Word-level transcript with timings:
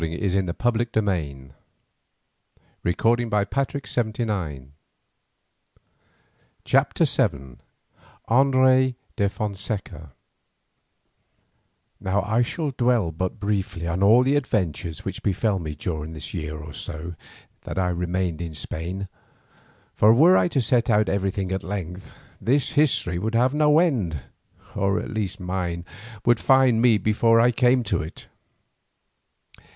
But 0.01 0.09
at 0.09 0.13
last 0.63 0.73
we 0.73 0.81
came 0.85 1.53
safely 1.53 2.93
to 2.95 2.95
Cadiz, 2.95 3.23
having 3.23 3.29
been 3.29 3.53
forty 3.53 3.83
days 3.83 3.97
at 3.99 4.15
sea. 4.47 4.61
CHAPTER 6.65 7.05
VII 7.05 7.57
ANDRES 8.27 8.93
DE 9.15 9.29
FONSECA 9.29 10.09
Now 11.99 12.23
I 12.23 12.41
shall 12.41 12.71
dwell 12.71 13.11
but 13.11 13.39
briefly 13.39 13.85
on 13.85 14.01
all 14.01 14.23
the 14.23 14.35
adventures 14.35 15.05
which 15.05 15.21
befell 15.21 15.59
me 15.59 15.75
during 15.75 16.13
the 16.13 16.29
year 16.31 16.57
or 16.57 16.73
so 16.73 17.13
that 17.61 17.77
I 17.77 17.89
remained 17.89 18.41
in 18.41 18.55
Spain, 18.55 19.07
for 19.93 20.11
were 20.15 20.35
I 20.35 20.47
to 20.47 20.61
set 20.61 20.89
out 20.89 21.09
everything 21.09 21.51
at 21.51 21.61
length, 21.61 22.11
this 22.41 22.71
history 22.71 23.19
would 23.19 23.35
have 23.35 23.53
no 23.53 23.77
end, 23.77 24.21
or 24.75 24.99
at 24.99 25.11
least 25.11 25.39
mine 25.39 25.85
would 26.25 26.39
find 26.39 26.81
me 26.81 26.97
before 26.97 27.39
I 27.39 27.51
came 27.51 27.83
to 27.83 28.01
it. 28.01 28.25